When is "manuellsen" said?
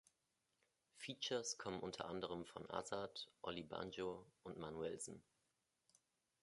4.57-5.21